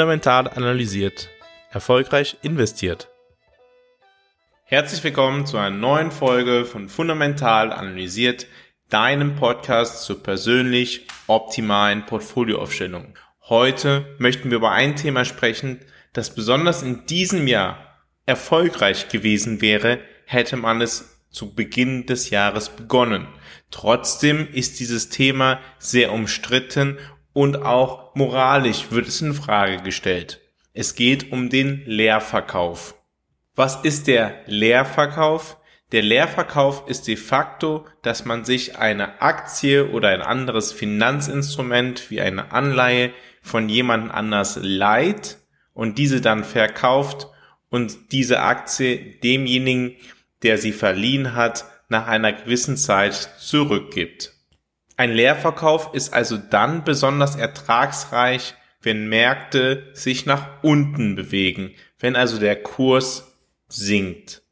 Fundamental 0.00 0.48
analysiert. 0.48 1.28
Erfolgreich 1.70 2.38
investiert. 2.40 3.10
Herzlich 4.64 5.04
willkommen 5.04 5.44
zu 5.44 5.58
einer 5.58 5.76
neuen 5.76 6.10
Folge 6.10 6.64
von 6.64 6.88
Fundamental 6.88 7.70
analysiert, 7.70 8.46
deinem 8.88 9.36
Podcast 9.36 10.04
zur 10.04 10.22
persönlich 10.22 11.06
optimalen 11.26 12.06
Portfolioaufstellung. 12.06 13.14
Heute 13.42 14.06
möchten 14.16 14.48
wir 14.48 14.56
über 14.56 14.70
ein 14.70 14.96
Thema 14.96 15.26
sprechen, 15.26 15.80
das 16.14 16.34
besonders 16.34 16.82
in 16.82 17.04
diesem 17.04 17.46
Jahr 17.46 17.98
erfolgreich 18.24 19.10
gewesen 19.10 19.60
wäre, 19.60 19.98
hätte 20.24 20.56
man 20.56 20.80
es 20.80 21.20
zu 21.28 21.54
Beginn 21.54 22.06
des 22.06 22.30
Jahres 22.30 22.70
begonnen. 22.70 23.28
Trotzdem 23.70 24.48
ist 24.50 24.80
dieses 24.80 25.10
Thema 25.10 25.60
sehr 25.78 26.10
umstritten 26.10 26.96
und 27.40 27.62
auch 27.62 28.14
moralisch 28.14 28.90
wird 28.90 29.08
es 29.08 29.22
in 29.22 29.32
Frage 29.32 29.78
gestellt. 29.78 30.42
Es 30.74 30.94
geht 30.94 31.32
um 31.32 31.48
den 31.48 31.82
Leerverkauf. 31.86 32.94
Was 33.54 33.76
ist 33.76 34.08
der 34.08 34.42
Leerverkauf? 34.44 35.56
Der 35.90 36.02
Leerverkauf 36.02 36.86
ist 36.86 37.08
de 37.08 37.16
facto, 37.16 37.86
dass 38.02 38.26
man 38.26 38.44
sich 38.44 38.76
eine 38.76 39.22
Aktie 39.22 39.88
oder 39.88 40.10
ein 40.10 40.20
anderes 40.20 40.70
Finanzinstrument 40.70 42.10
wie 42.10 42.20
eine 42.20 42.52
Anleihe 42.52 43.10
von 43.40 43.70
jemand 43.70 44.12
anders 44.12 44.58
leiht 44.60 45.38
und 45.72 45.96
diese 45.96 46.20
dann 46.20 46.44
verkauft 46.44 47.28
und 47.70 48.12
diese 48.12 48.42
Aktie 48.42 49.18
demjenigen, 49.24 49.96
der 50.42 50.58
sie 50.58 50.72
verliehen 50.72 51.34
hat, 51.34 51.64
nach 51.88 52.06
einer 52.06 52.34
gewissen 52.34 52.76
Zeit 52.76 53.14
zurückgibt. 53.14 54.34
Ein 55.00 55.14
Leerverkauf 55.14 55.94
ist 55.94 56.12
also 56.12 56.36
dann 56.36 56.84
besonders 56.84 57.34
ertragsreich, 57.34 58.54
wenn 58.82 59.08
Märkte 59.08 59.88
sich 59.94 60.26
nach 60.26 60.62
unten 60.62 61.16
bewegen, 61.16 61.70
wenn 61.98 62.16
also 62.16 62.38
der 62.38 62.62
Kurs 62.62 63.34
sinkt. 63.66 64.42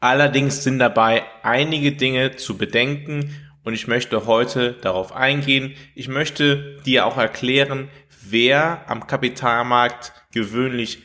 Allerdings 0.00 0.64
sind 0.64 0.78
dabei 0.78 1.24
einige 1.42 1.92
Dinge 1.92 2.36
zu 2.36 2.56
bedenken 2.56 3.36
und 3.64 3.74
ich 3.74 3.86
möchte 3.86 4.24
heute 4.24 4.72
darauf 4.80 5.12
eingehen. 5.12 5.74
Ich 5.94 6.08
möchte 6.08 6.78
dir 6.86 7.04
auch 7.04 7.18
erklären, 7.18 7.90
wer 8.22 8.88
am 8.88 9.06
Kapitalmarkt 9.06 10.14
gewöhnlich 10.32 11.02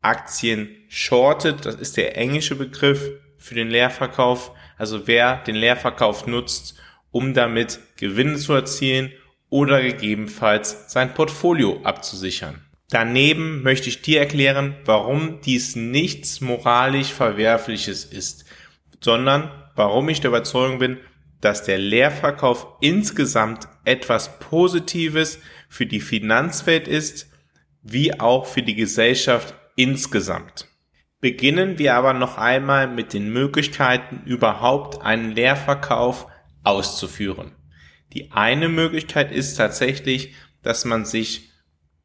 Aktien 0.00 0.74
shortet. 0.88 1.66
Das 1.66 1.74
ist 1.74 1.98
der 1.98 2.16
englische 2.16 2.56
Begriff 2.56 3.06
für 3.36 3.54
den 3.54 3.68
Leerverkauf. 3.68 4.52
Also 4.78 5.06
wer 5.06 5.42
den 5.44 5.56
Leerverkauf 5.56 6.26
nutzt, 6.26 6.80
um 7.10 7.34
damit 7.34 7.80
Gewinne 7.96 8.36
zu 8.36 8.52
erzielen 8.52 9.12
oder 9.48 9.80
gegebenenfalls 9.82 10.92
sein 10.92 11.14
Portfolio 11.14 11.80
abzusichern. 11.82 12.62
Daneben 12.90 13.62
möchte 13.62 13.88
ich 13.88 14.02
dir 14.02 14.20
erklären, 14.20 14.76
warum 14.84 15.40
dies 15.40 15.74
nichts 15.74 16.40
moralisch 16.40 17.12
Verwerfliches 17.12 18.04
ist, 18.04 18.44
sondern 19.00 19.50
warum 19.74 20.08
ich 20.08 20.20
der 20.20 20.30
Überzeugung 20.30 20.78
bin, 20.78 20.98
dass 21.40 21.64
der 21.64 21.78
Leerverkauf 21.78 22.66
insgesamt 22.80 23.68
etwas 23.84 24.38
Positives 24.38 25.40
für 25.68 25.86
die 25.86 26.00
Finanzwelt 26.00 26.88
ist, 26.88 27.30
wie 27.82 28.18
auch 28.18 28.46
für 28.46 28.62
die 28.62 28.74
Gesellschaft 28.74 29.54
insgesamt. 29.76 30.68
Beginnen 31.20 31.78
wir 31.78 31.94
aber 31.94 32.12
noch 32.12 32.38
einmal 32.38 32.88
mit 32.88 33.12
den 33.12 33.32
Möglichkeiten, 33.32 34.22
überhaupt 34.26 35.02
einen 35.02 35.32
Leerverkauf 35.32 36.26
auszuführen. 36.66 37.52
Die 38.12 38.32
eine 38.32 38.68
Möglichkeit 38.68 39.32
ist 39.32 39.56
tatsächlich, 39.56 40.34
dass 40.62 40.84
man 40.84 41.04
sich, 41.04 41.50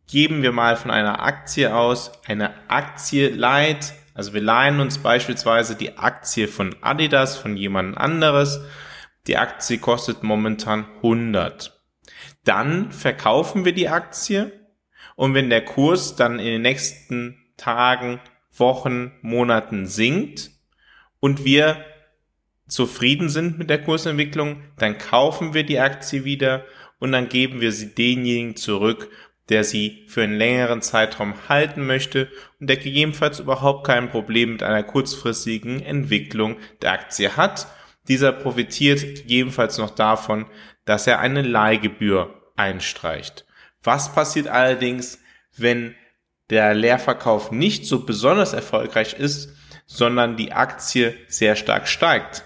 geben 0.08 0.44
wir 0.44 0.52
mal 0.52 0.76
von 0.76 0.92
einer 0.92 1.24
Aktie 1.24 1.76
aus, 1.76 2.12
eine 2.26 2.70
Aktie 2.70 3.30
leiht. 3.30 3.94
Also 4.14 4.34
wir 4.34 4.42
leihen 4.42 4.80
uns 4.80 4.98
beispielsweise 5.00 5.76
die 5.76 5.98
Aktie 5.98 6.48
von 6.48 6.76
Adidas, 6.82 7.38
von 7.38 7.58
jemand 7.58 7.98
anderes. 7.98 8.62
Die 9.28 9.38
Aktie 9.38 9.78
kostet 9.78 10.24
momentan 10.24 10.86
100. 10.98 11.80
Dann 12.44 12.92
verkaufen 12.92 13.66
wir 13.66 13.74
die 13.74 13.90
Aktie 13.90 14.52
und 15.16 15.34
wenn 15.34 15.50
der 15.50 15.64
Kurs 15.64 16.16
dann 16.16 16.40
in 16.40 16.46
den 16.46 16.62
nächsten 16.62 17.38
Tagen, 17.58 18.20
Wochen, 18.52 19.14
Monaten 19.22 19.86
sinkt 19.86 20.52
und 21.20 21.46
wir 21.46 21.86
zufrieden 22.72 23.30
sind 23.30 23.60
mit 23.60 23.70
der 23.70 23.84
Kursentwicklung, 23.84 24.64
dann 24.78 24.98
kaufen 24.98 25.54
wir 25.54 25.64
die 25.64 25.80
Aktie 25.80 26.24
wieder 26.24 26.66
und 27.00 27.12
dann 27.12 27.28
geben 27.28 27.60
wir 27.60 27.72
sie 27.72 27.94
denjenigen 27.94 28.56
zurück, 28.56 29.10
der 29.50 29.66
sie 29.66 30.06
für 30.08 30.24
einen 30.24 30.38
längeren 30.38 30.82
Zeitraum 30.82 31.34
halten 31.50 31.86
möchte 31.86 32.30
und 32.60 32.70
der 32.70 32.78
gegebenenfalls 32.78 33.40
überhaupt 33.40 33.86
kein 33.86 34.10
Problem 34.10 34.54
mit 34.54 34.64
einer 34.64 34.84
kurzfristigen 34.84 35.82
Entwicklung 35.82 36.58
der 36.82 36.94
Aktie 36.94 37.36
hat. 37.36 37.68
Dieser 38.08 38.32
profitiert 38.32 39.02
gegebenenfalls 39.02 39.78
noch 39.78 39.90
davon, 39.90 40.46
dass 40.86 41.08
er 41.08 41.20
eine 41.20 41.42
Leihgebühr 41.42 42.34
einstreicht. 42.56 43.46
Was 43.84 44.14
passiert 44.14 44.48
allerdings, 44.48 45.20
wenn 45.58 45.96
der 46.50 46.74
Leerverkauf 46.74 47.52
nicht 47.52 47.86
so 47.86 48.06
besonders 48.06 48.54
erfolgreich 48.54 49.14
ist, 49.14 49.54
sondern 49.86 50.38
die 50.38 50.54
Aktie 50.54 51.16
sehr 51.28 51.58
stark 51.58 51.90
steigt? 51.90 52.46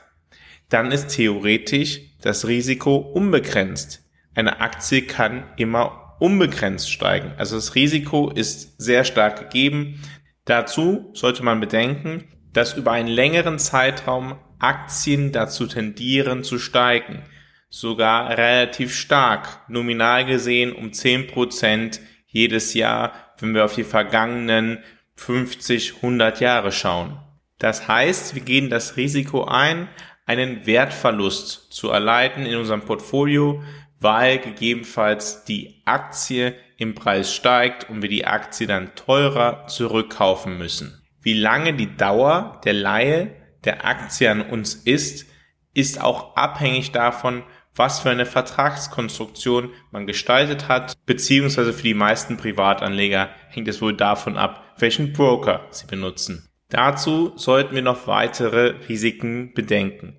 Dann 0.69 0.91
ist 0.91 1.09
theoretisch 1.09 2.01
das 2.21 2.47
Risiko 2.47 2.95
unbegrenzt. 2.95 4.03
Eine 4.33 4.59
Aktie 4.61 5.03
kann 5.03 5.43
immer 5.57 6.17
unbegrenzt 6.19 6.91
steigen. 6.91 7.33
Also 7.37 7.55
das 7.55 7.75
Risiko 7.75 8.29
ist 8.29 8.81
sehr 8.81 9.03
stark 9.03 9.39
gegeben. 9.39 10.01
Dazu 10.45 11.11
sollte 11.13 11.43
man 11.43 11.59
bedenken, 11.59 12.25
dass 12.53 12.73
über 12.73 12.91
einen 12.91 13.07
längeren 13.07 13.59
Zeitraum 13.59 14.37
Aktien 14.59 15.31
dazu 15.31 15.67
tendieren 15.67 16.43
zu 16.43 16.57
steigen. 16.57 17.23
Sogar 17.69 18.37
relativ 18.37 18.95
stark, 18.95 19.69
nominal 19.69 20.25
gesehen 20.25 20.71
um 20.71 20.91
10% 20.91 21.99
jedes 22.27 22.73
Jahr, 22.73 23.13
wenn 23.39 23.53
wir 23.53 23.65
auf 23.65 23.75
die 23.75 23.83
vergangenen 23.83 24.79
50, 25.15 25.97
100 25.97 26.39
Jahre 26.39 26.71
schauen. 26.71 27.19
Das 27.59 27.87
heißt, 27.87 28.35
wir 28.35 28.41
gehen 28.41 28.69
das 28.69 28.97
Risiko 28.97 29.45
ein, 29.45 29.87
einen 30.25 30.65
Wertverlust 30.65 31.71
zu 31.71 31.89
erleiden 31.89 32.45
in 32.45 32.57
unserem 32.57 32.81
Portfolio, 32.81 33.63
weil 33.99 34.39
gegebenenfalls 34.39 35.45
die 35.45 35.81
Aktie 35.85 36.55
im 36.77 36.95
Preis 36.95 37.33
steigt 37.33 37.89
und 37.89 38.01
wir 38.01 38.09
die 38.09 38.25
Aktie 38.25 38.67
dann 38.67 38.95
teurer 38.95 39.67
zurückkaufen 39.67 40.57
müssen. 40.57 41.01
Wie 41.21 41.33
lange 41.33 41.73
die 41.73 41.95
Dauer 41.95 42.61
der 42.65 42.73
Leihe 42.73 43.35
der 43.63 43.85
Aktie 43.85 44.29
an 44.29 44.41
uns 44.41 44.75
ist, 44.75 45.25
ist 45.73 46.01
auch 46.01 46.35
abhängig 46.35 46.91
davon, 46.91 47.43
was 47.75 47.99
für 47.99 48.09
eine 48.09 48.25
Vertragskonstruktion 48.25 49.71
man 49.91 50.07
gestaltet 50.07 50.67
hat, 50.69 50.93
beziehungsweise 51.05 51.73
für 51.73 51.83
die 51.83 51.93
meisten 51.93 52.37
Privatanleger 52.37 53.29
hängt 53.49 53.67
es 53.67 53.81
wohl 53.81 53.95
davon 53.95 54.37
ab, 54.37 54.63
welchen 54.77 55.13
Broker 55.13 55.67
sie 55.71 55.87
benutzen. 55.87 56.49
Dazu 56.69 57.33
sollten 57.35 57.75
wir 57.75 57.81
noch 57.81 58.07
weitere 58.07 58.75
Risiken 58.89 59.53
bedenken. 59.53 60.17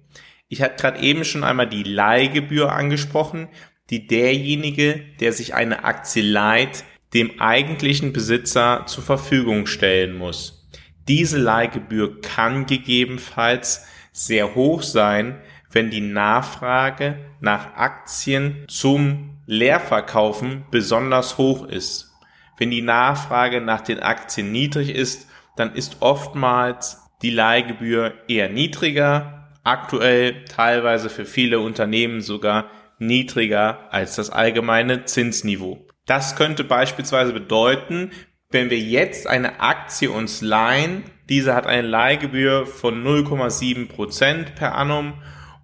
Ich 0.48 0.62
hatte 0.62 0.76
gerade 0.80 1.00
eben 1.00 1.24
schon 1.24 1.44
einmal 1.44 1.68
die 1.68 1.82
Leihgebühr 1.82 2.72
angesprochen, 2.72 3.48
die 3.90 4.06
derjenige, 4.06 5.00
der 5.20 5.32
sich 5.32 5.54
eine 5.54 5.84
Aktie 5.84 6.22
leiht, 6.22 6.84
dem 7.14 7.40
eigentlichen 7.40 8.12
Besitzer 8.12 8.84
zur 8.86 9.02
Verfügung 9.02 9.66
stellen 9.66 10.16
muss. 10.16 10.68
Diese 11.08 11.38
Leihgebühr 11.38 12.20
kann 12.20 12.66
gegebenenfalls 12.66 13.86
sehr 14.12 14.54
hoch 14.54 14.82
sein, 14.82 15.40
wenn 15.70 15.90
die 15.90 16.00
Nachfrage 16.00 17.18
nach 17.40 17.74
Aktien 17.76 18.64
zum 18.68 19.38
Leerverkaufen 19.46 20.64
besonders 20.70 21.38
hoch 21.38 21.66
ist. 21.66 22.12
Wenn 22.56 22.70
die 22.70 22.82
Nachfrage 22.82 23.60
nach 23.60 23.82
den 23.82 24.00
Aktien 24.00 24.50
niedrig 24.50 24.90
ist, 24.90 25.28
dann 25.56 25.74
ist 25.74 25.98
oftmals 26.00 27.02
die 27.22 27.30
Leihgebühr 27.30 28.14
eher 28.28 28.48
niedriger, 28.48 29.48
aktuell 29.64 30.44
teilweise 30.44 31.10
für 31.10 31.24
viele 31.24 31.60
Unternehmen 31.60 32.20
sogar 32.20 32.70
niedriger 32.98 33.88
als 33.90 34.16
das 34.16 34.30
allgemeine 34.30 35.04
Zinsniveau. 35.04 35.86
Das 36.06 36.36
könnte 36.36 36.62
beispielsweise 36.62 37.32
bedeuten, 37.32 38.12
wenn 38.50 38.70
wir 38.70 38.78
jetzt 38.78 39.26
eine 39.26 39.60
Aktie 39.60 40.10
uns 40.10 40.40
leihen, 40.40 41.02
diese 41.28 41.54
hat 41.54 41.66
eine 41.66 41.86
Leihgebühr 41.86 42.64
von 42.64 43.04
0,7 43.04 43.88
Prozent 43.88 44.54
per 44.54 44.76
annum 44.76 45.14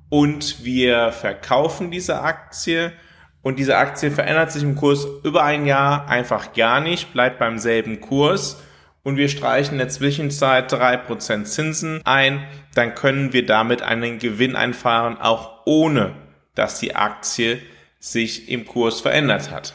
und 0.09 0.65
wir 0.65 1.13
verkaufen 1.13 1.93
diese 1.93 2.23
Aktie 2.23 2.93
und 3.41 3.59
diese 3.59 3.77
Aktie 3.77 4.11
verändert 4.11 4.51
sich 4.51 4.65
im 4.65 4.75
Kurs 4.75 5.07
über 5.23 5.45
ein 5.45 5.65
Jahr 5.65 6.09
einfach 6.09 6.53
gar 6.53 6.81
nicht, 6.81 7.13
bleibt 7.13 7.39
beim 7.39 7.59
selben 7.59 8.01
Kurs 8.01 8.61
und 9.03 9.17
wir 9.17 9.29
streichen 9.29 9.75
in 9.75 9.79
der 9.79 9.89
Zwischenzeit 9.89 10.71
drei 10.71 10.97
Prozent 10.97 11.49
Zinsen 11.49 12.01
ein, 12.05 12.45
dann 12.75 12.95
können 12.95 13.33
wir 13.33 13.45
damit 13.47 13.83
einen 13.83 14.19
Gewinn 14.19 14.57
einfahren, 14.57 15.19
auch 15.19 15.67
ohne 15.67 16.15
dass 16.55 16.79
die 16.79 16.95
Aktie 16.95 17.61
sich 17.99 18.49
im 18.49 18.67
Kurs 18.67 19.01
verändert 19.01 19.51
hat. 19.51 19.75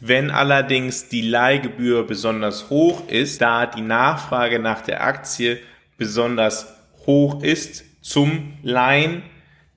Wenn 0.00 0.30
allerdings 0.30 1.08
die 1.08 1.20
Leihgebühr 1.20 2.06
besonders 2.06 2.70
hoch 2.70 3.08
ist, 3.08 3.42
da 3.42 3.66
die 3.66 3.82
Nachfrage 3.82 4.58
nach 4.58 4.80
der 4.80 5.04
Aktie 5.04 5.58
besonders 5.98 6.74
hoch 7.06 7.42
ist 7.42 7.84
zum 8.00 8.54
Leihen, 8.62 9.22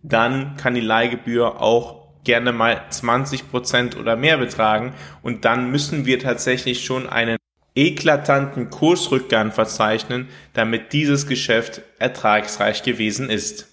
dann 0.02 0.56
kann 0.56 0.76
die 0.76 0.82
Leihgebühr 0.82 1.62
auch 1.62 2.04
gerne 2.24 2.54
mal 2.54 2.82
20 2.90 3.52
Prozent 3.52 3.98
oder 3.98 4.16
mehr 4.16 4.38
betragen 4.38 4.94
und 5.22 5.44
dann 5.44 5.72
müssen 5.72 6.06
wir 6.06 6.20
tatsächlich 6.20 6.86
schon 6.86 7.10
einen 7.10 7.38
eklatanten 7.76 8.70
Kursrückgang 8.70 9.52
verzeichnen, 9.52 10.28
damit 10.54 10.94
dieses 10.94 11.28
Geschäft 11.28 11.82
ertragsreich 12.00 12.84
gewesen 12.84 13.30
ist. 13.30 13.68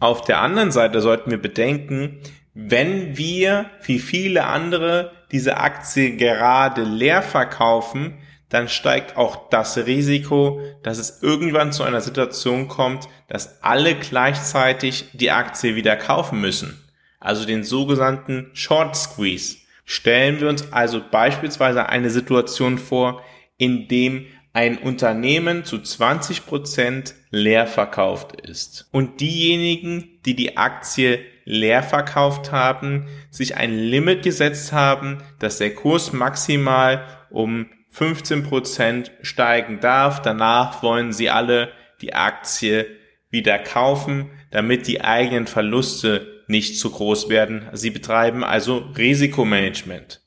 Auf 0.00 0.22
der 0.22 0.40
anderen 0.40 0.70
Seite 0.70 1.00
sollten 1.00 1.30
wir 1.30 1.40
bedenken, 1.40 2.20
wenn 2.54 3.16
wir 3.16 3.66
wie 3.84 3.98
viele 3.98 4.44
andere 4.44 5.12
diese 5.32 5.58
Aktie 5.58 6.16
gerade 6.16 6.82
leer 6.82 7.22
verkaufen, 7.22 8.14
dann 8.48 8.68
steigt 8.68 9.16
auch 9.16 9.48
das 9.50 9.76
Risiko, 9.76 10.60
dass 10.82 10.98
es 10.98 11.22
irgendwann 11.22 11.72
zu 11.72 11.82
einer 11.82 12.00
Situation 12.00 12.68
kommt, 12.68 13.08
dass 13.28 13.62
alle 13.62 13.94
gleichzeitig 13.94 15.10
die 15.12 15.30
Aktie 15.30 15.76
wieder 15.76 15.96
kaufen 15.96 16.40
müssen. 16.40 16.82
Also 17.20 17.44
den 17.44 17.62
sogenannten 17.64 18.50
Short 18.54 18.96
Squeeze. 18.96 19.58
Stellen 19.84 20.40
wir 20.40 20.48
uns 20.48 20.72
also 20.72 21.00
beispielsweise 21.10 21.88
eine 21.88 22.10
Situation 22.10 22.78
vor, 22.78 23.22
in 23.58 23.88
dem 23.88 24.26
ein 24.52 24.78
Unternehmen 24.78 25.64
zu 25.64 25.78
20 25.78 26.46
Prozent 26.46 27.14
leer 27.30 27.66
verkauft 27.66 28.40
ist. 28.40 28.88
Und 28.90 29.20
diejenigen, 29.20 30.18
die 30.24 30.34
die 30.34 30.56
Aktie 30.56 31.20
leer 31.44 31.82
verkauft 31.82 32.50
haben, 32.50 33.06
sich 33.30 33.56
ein 33.56 33.76
Limit 33.76 34.22
gesetzt 34.22 34.72
haben, 34.72 35.18
dass 35.38 35.58
der 35.58 35.74
Kurs 35.74 36.12
maximal 36.12 37.06
um 37.30 37.66
15 37.90 38.42
Prozent 38.44 39.12
steigen 39.22 39.80
darf. 39.80 40.22
Danach 40.22 40.82
wollen 40.82 41.12
sie 41.12 41.30
alle 41.30 41.70
die 42.00 42.14
Aktie 42.14 42.86
wieder 43.30 43.58
kaufen, 43.58 44.30
damit 44.50 44.86
die 44.86 45.02
eigenen 45.02 45.46
Verluste 45.46 46.44
nicht 46.48 46.78
zu 46.78 46.90
groß 46.90 47.28
werden. 47.28 47.68
Sie 47.72 47.90
betreiben 47.90 48.42
also 48.42 48.78
Risikomanagement. 48.96 50.20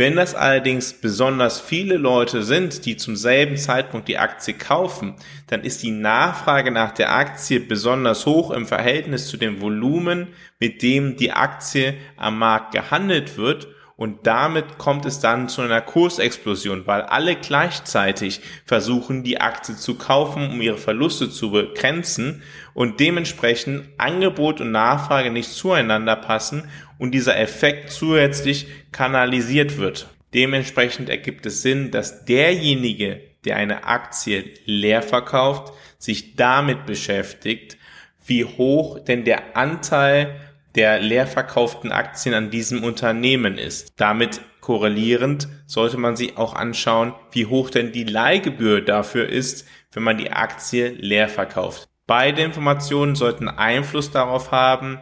Wenn 0.00 0.16
das 0.16 0.34
allerdings 0.34 0.94
besonders 0.94 1.60
viele 1.60 1.98
Leute 1.98 2.42
sind, 2.42 2.86
die 2.86 2.96
zum 2.96 3.16
selben 3.16 3.58
Zeitpunkt 3.58 4.08
die 4.08 4.16
Aktie 4.16 4.54
kaufen, 4.54 5.14
dann 5.48 5.60
ist 5.60 5.82
die 5.82 5.90
Nachfrage 5.90 6.70
nach 6.70 6.92
der 6.92 7.14
Aktie 7.14 7.60
besonders 7.60 8.24
hoch 8.24 8.50
im 8.50 8.64
Verhältnis 8.64 9.28
zu 9.28 9.36
dem 9.36 9.60
Volumen, 9.60 10.28
mit 10.58 10.80
dem 10.80 11.18
die 11.18 11.32
Aktie 11.32 11.98
am 12.16 12.38
Markt 12.38 12.72
gehandelt 12.72 13.36
wird 13.36 13.68
und 14.00 14.26
damit 14.26 14.78
kommt 14.78 15.04
es 15.04 15.20
dann 15.20 15.50
zu 15.50 15.60
einer 15.60 15.82
Kursexplosion, 15.82 16.86
weil 16.86 17.02
alle 17.02 17.36
gleichzeitig 17.36 18.40
versuchen, 18.64 19.24
die 19.24 19.42
Aktie 19.42 19.76
zu 19.76 19.96
kaufen, 19.96 20.52
um 20.52 20.62
ihre 20.62 20.78
Verluste 20.78 21.28
zu 21.28 21.50
begrenzen 21.50 22.42
und 22.72 22.98
dementsprechend 22.98 23.90
Angebot 23.98 24.62
und 24.62 24.70
Nachfrage 24.70 25.30
nicht 25.30 25.50
zueinander 25.50 26.16
passen 26.16 26.66
und 26.96 27.10
dieser 27.10 27.38
Effekt 27.38 27.90
zusätzlich 27.90 28.68
kanalisiert 28.90 29.76
wird. 29.76 30.08
Dementsprechend 30.32 31.10
ergibt 31.10 31.44
es 31.44 31.60
Sinn, 31.60 31.90
dass 31.90 32.24
derjenige, 32.24 33.20
der 33.44 33.56
eine 33.56 33.84
Aktie 33.84 34.44
leer 34.64 35.02
verkauft, 35.02 35.74
sich 35.98 36.36
damit 36.36 36.86
beschäftigt, 36.86 37.76
wie 38.24 38.46
hoch 38.46 38.98
denn 38.98 39.24
der 39.24 39.58
Anteil 39.58 40.40
der 40.74 41.00
leer 41.00 41.26
verkauften 41.26 41.92
Aktien 41.92 42.34
an 42.34 42.50
diesem 42.50 42.84
Unternehmen 42.84 43.58
ist. 43.58 43.94
Damit 44.00 44.40
korrelierend 44.60 45.48
sollte 45.66 45.96
man 45.96 46.16
sich 46.16 46.36
auch 46.36 46.54
anschauen, 46.54 47.14
wie 47.32 47.46
hoch 47.46 47.70
denn 47.70 47.92
die 47.92 48.04
Leihgebühr 48.04 48.80
dafür 48.80 49.28
ist, 49.28 49.66
wenn 49.92 50.02
man 50.02 50.18
die 50.18 50.32
Aktie 50.32 50.88
leer 50.90 51.28
verkauft. 51.28 51.88
Beide 52.06 52.42
Informationen 52.42 53.14
sollten 53.14 53.48
Einfluss 53.48 54.10
darauf 54.10 54.50
haben, 54.50 54.98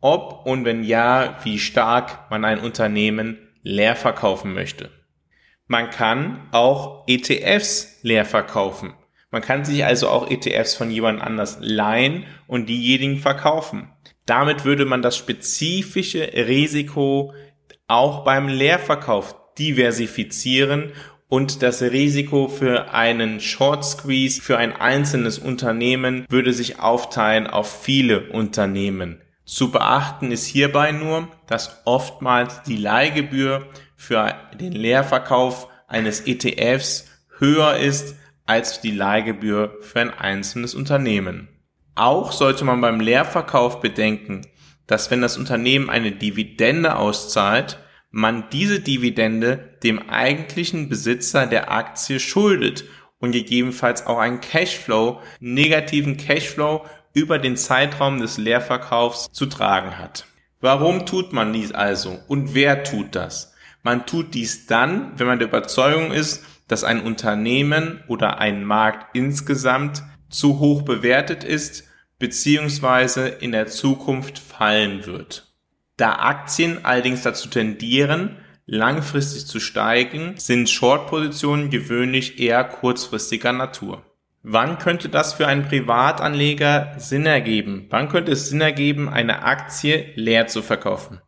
ob 0.00 0.46
und 0.46 0.64
wenn 0.64 0.82
ja, 0.84 1.38
wie 1.44 1.58
stark 1.58 2.30
man 2.30 2.44
ein 2.44 2.60
Unternehmen 2.60 3.38
leer 3.62 3.96
verkaufen 3.96 4.54
möchte. 4.54 4.90
Man 5.66 5.90
kann 5.90 6.48
auch 6.52 7.04
ETFs 7.06 8.00
leer 8.02 8.24
verkaufen. 8.24 8.94
Man 9.30 9.42
kann 9.42 9.64
sich 9.64 9.84
also 9.84 10.08
auch 10.08 10.28
ETFs 10.28 10.74
von 10.74 10.90
jemand 10.90 11.20
anders 11.20 11.58
leihen 11.60 12.26
und 12.48 12.68
diejenigen 12.68 13.18
verkaufen. 13.18 13.92
Damit 14.26 14.64
würde 14.64 14.84
man 14.84 15.02
das 15.02 15.16
spezifische 15.16 16.20
Risiko 16.34 17.32
auch 17.88 18.24
beim 18.24 18.48
Leerverkauf 18.48 19.34
diversifizieren 19.58 20.92
und 21.28 21.62
das 21.62 21.80
Risiko 21.82 22.48
für 22.48 22.92
einen 22.92 23.40
Short 23.40 23.84
Squeeze 23.84 24.42
für 24.42 24.58
ein 24.58 24.72
einzelnes 24.74 25.38
Unternehmen 25.38 26.26
würde 26.28 26.52
sich 26.52 26.80
aufteilen 26.80 27.46
auf 27.46 27.82
viele 27.82 28.30
Unternehmen. 28.30 29.22
Zu 29.44 29.70
beachten 29.70 30.32
ist 30.32 30.46
hierbei 30.46 30.92
nur, 30.92 31.28
dass 31.46 31.82
oftmals 31.84 32.62
die 32.62 32.76
Leihgebühr 32.76 33.66
für 33.96 34.34
den 34.58 34.72
Leerverkauf 34.72 35.68
eines 35.86 36.20
ETFs 36.26 37.06
höher 37.38 37.76
ist 37.76 38.16
als 38.46 38.80
die 38.80 38.92
Leihgebühr 38.92 39.76
für 39.82 40.00
ein 40.00 40.10
einzelnes 40.10 40.74
Unternehmen. 40.74 41.48
Auch 42.00 42.32
sollte 42.32 42.64
man 42.64 42.80
beim 42.80 42.98
Leerverkauf 42.98 43.82
bedenken, 43.82 44.46
dass 44.86 45.10
wenn 45.10 45.20
das 45.20 45.36
Unternehmen 45.36 45.90
eine 45.90 46.12
Dividende 46.12 46.96
auszahlt, 46.96 47.78
man 48.10 48.48
diese 48.50 48.80
Dividende 48.80 49.76
dem 49.82 50.08
eigentlichen 50.08 50.88
Besitzer 50.88 51.46
der 51.46 51.70
Aktie 51.70 52.18
schuldet 52.18 52.84
und 53.18 53.32
gegebenenfalls 53.32 54.06
auch 54.06 54.16
einen 54.16 54.40
Cashflow, 54.40 55.20
negativen 55.40 56.16
Cashflow 56.16 56.86
über 57.12 57.38
den 57.38 57.58
Zeitraum 57.58 58.18
des 58.18 58.38
Leerverkaufs 58.38 59.30
zu 59.30 59.44
tragen 59.44 59.98
hat. 59.98 60.24
Warum 60.62 61.04
tut 61.04 61.34
man 61.34 61.52
dies 61.52 61.72
also 61.72 62.18
und 62.28 62.54
wer 62.54 62.82
tut 62.82 63.14
das? 63.14 63.52
Man 63.82 64.06
tut 64.06 64.32
dies 64.32 64.64
dann, 64.64 65.12
wenn 65.18 65.26
man 65.26 65.38
der 65.38 65.48
Überzeugung 65.48 66.12
ist, 66.12 66.46
dass 66.66 66.82
ein 66.82 67.02
Unternehmen 67.02 68.02
oder 68.08 68.38
ein 68.38 68.64
Markt 68.64 69.14
insgesamt 69.14 70.02
zu 70.30 70.60
hoch 70.60 70.80
bewertet 70.80 71.44
ist 71.44 71.89
beziehungsweise 72.20 73.26
in 73.26 73.50
der 73.50 73.66
Zukunft 73.66 74.38
fallen 74.38 75.06
wird. 75.06 75.48
Da 75.96 76.12
Aktien 76.12 76.84
allerdings 76.84 77.22
dazu 77.22 77.48
tendieren, 77.48 78.36
langfristig 78.66 79.46
zu 79.46 79.58
steigen, 79.58 80.34
sind 80.36 80.70
Short-Positionen 80.70 81.70
gewöhnlich 81.70 82.38
eher 82.38 82.62
kurzfristiger 82.62 83.52
Natur. 83.52 84.04
Wann 84.42 84.78
könnte 84.78 85.08
das 85.08 85.34
für 85.34 85.46
einen 85.46 85.66
Privatanleger 85.66 86.94
Sinn 86.98 87.26
ergeben? 87.26 87.86
Wann 87.90 88.08
könnte 88.08 88.32
es 88.32 88.48
Sinn 88.48 88.60
ergeben, 88.60 89.08
eine 89.08 89.42
Aktie 89.42 90.12
leer 90.14 90.46
zu 90.46 90.62
verkaufen? 90.62 91.20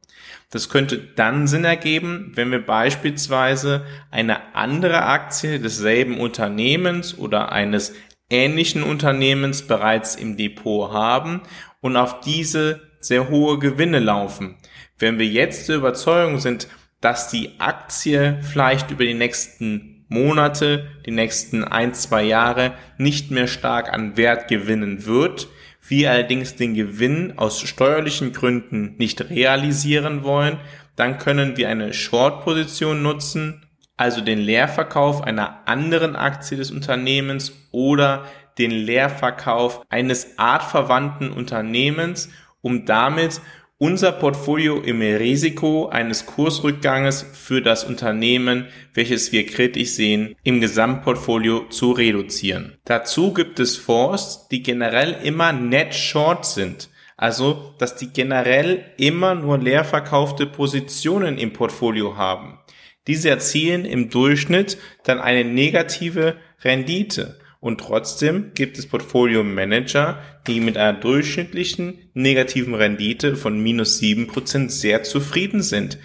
Das 0.50 0.68
könnte 0.68 0.98
dann 0.98 1.46
Sinn 1.46 1.64
ergeben, 1.64 2.32
wenn 2.34 2.50
wir 2.50 2.64
beispielsweise 2.64 3.86
eine 4.10 4.54
andere 4.54 5.02
Aktie 5.02 5.58
desselben 5.58 6.20
Unternehmens 6.20 7.16
oder 7.16 7.52
eines 7.52 7.94
ähnlichen 8.32 8.82
Unternehmens 8.82 9.62
bereits 9.62 10.16
im 10.16 10.36
Depot 10.36 10.90
haben 10.92 11.42
und 11.80 11.96
auf 11.96 12.20
diese 12.20 12.80
sehr 13.00 13.28
hohe 13.28 13.58
Gewinne 13.58 13.98
laufen. 13.98 14.56
Wenn 14.98 15.18
wir 15.18 15.26
jetzt 15.26 15.68
der 15.68 15.76
Überzeugung 15.76 16.38
sind, 16.38 16.68
dass 17.00 17.28
die 17.28 17.50
Aktie 17.58 18.40
vielleicht 18.42 18.90
über 18.90 19.04
die 19.04 19.14
nächsten 19.14 20.04
Monate, 20.08 20.86
die 21.04 21.10
nächsten 21.10 21.64
ein, 21.64 21.94
zwei 21.94 22.22
Jahre 22.22 22.74
nicht 22.98 23.30
mehr 23.30 23.48
stark 23.48 23.92
an 23.92 24.16
Wert 24.16 24.48
gewinnen 24.48 25.06
wird, 25.06 25.48
wir 25.88 26.10
allerdings 26.10 26.54
den 26.54 26.74
Gewinn 26.74 27.34
aus 27.36 27.60
steuerlichen 27.60 28.32
Gründen 28.32 28.94
nicht 28.98 29.30
realisieren 29.30 30.22
wollen, 30.22 30.58
dann 30.96 31.18
können 31.18 31.56
wir 31.56 31.68
eine 31.68 31.92
Short-Position 31.92 33.02
nutzen 33.02 33.66
also 34.02 34.20
den 34.20 34.40
Leerverkauf 34.40 35.22
einer 35.22 35.60
anderen 35.66 36.16
Aktie 36.16 36.56
des 36.56 36.72
Unternehmens 36.72 37.52
oder 37.70 38.24
den 38.58 38.72
Leerverkauf 38.72 39.80
eines 39.90 40.40
artverwandten 40.40 41.30
Unternehmens, 41.30 42.28
um 42.62 42.84
damit 42.84 43.40
unser 43.78 44.10
Portfolio 44.10 44.80
im 44.80 45.02
Risiko 45.02 45.86
eines 45.86 46.26
Kursrückganges 46.26 47.24
für 47.32 47.62
das 47.62 47.84
Unternehmen, 47.84 48.66
welches 48.92 49.30
wir 49.30 49.46
kritisch 49.46 49.90
sehen, 49.90 50.34
im 50.42 50.60
Gesamtportfolio 50.60 51.68
zu 51.68 51.92
reduzieren. 51.92 52.78
Dazu 52.84 53.32
gibt 53.32 53.60
es 53.60 53.76
Fonds, 53.76 54.48
die 54.50 54.64
generell 54.64 55.14
immer 55.22 55.52
net 55.52 55.94
short 55.94 56.44
sind. 56.44 56.88
Also, 57.16 57.72
dass 57.78 57.94
die 57.94 58.12
generell 58.12 58.84
immer 58.96 59.36
nur 59.36 59.58
leer 59.58 59.84
verkaufte 59.84 60.44
Positionen 60.44 61.38
im 61.38 61.52
Portfolio 61.52 62.16
haben. 62.16 62.58
Diese 63.06 63.30
erzielen 63.30 63.84
im 63.84 64.10
Durchschnitt 64.10 64.78
dann 65.04 65.18
eine 65.18 65.44
negative 65.44 66.36
Rendite. 66.62 67.38
Und 67.60 67.80
trotzdem 67.80 68.52
gibt 68.54 68.78
es 68.78 68.88
Portfolio 68.88 69.44
Manager, 69.44 70.18
die 70.46 70.60
mit 70.60 70.76
einer 70.76 70.98
durchschnittlichen 70.98 72.10
negativen 72.12 72.74
Rendite 72.74 73.36
von 73.36 73.62
minus 73.62 73.98
sieben 73.98 74.26
Prozent 74.26 74.72
sehr 74.72 75.02
zufrieden 75.04 75.62
sind. 75.62 75.98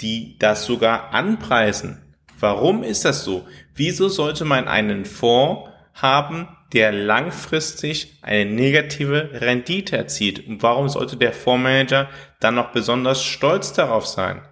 die 0.00 0.36
das 0.38 0.64
sogar 0.64 1.14
anpreisen. 1.14 2.02
Warum 2.40 2.82
ist 2.82 3.04
das 3.04 3.24
so? 3.24 3.46
Wieso 3.74 4.08
sollte 4.08 4.44
man 4.44 4.68
einen 4.68 5.04
Fonds 5.04 5.70
haben, 5.94 6.48
der 6.72 6.90
langfristig 6.90 8.18
eine 8.22 8.50
negative 8.50 9.30
Rendite 9.34 9.96
erzielt? 9.96 10.46
Und 10.46 10.62
warum 10.62 10.88
sollte 10.88 11.16
der 11.16 11.32
Fondsmanager 11.32 12.08
dann 12.40 12.56
noch 12.56 12.72
besonders 12.72 13.22
stolz 13.22 13.72
darauf 13.72 14.06
sein? 14.06 14.42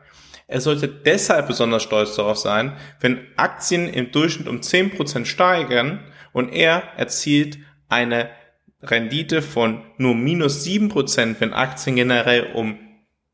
Er 0.47 0.61
sollte 0.61 0.89
deshalb 0.89 1.47
besonders 1.47 1.83
stolz 1.83 2.17
darauf 2.17 2.37
sein, 2.37 2.77
wenn 3.01 3.21
Aktien 3.37 3.89
im 3.89 4.11
Durchschnitt 4.11 4.49
um 4.49 4.61
10% 4.61 5.25
steigen 5.25 6.01
und 6.33 6.53
er 6.53 6.83
erzielt 6.97 7.59
eine 7.89 8.31
Rendite 8.83 9.43
von 9.43 9.83
nur 9.97 10.15
minus 10.15 10.65
7%, 10.65 11.37
wenn 11.39 11.53
Aktien 11.53 11.97
generell 11.97 12.51
um 12.55 12.79